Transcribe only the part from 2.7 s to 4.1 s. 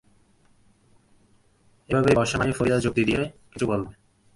যুক্তি দিয়ে কিছু বলবে।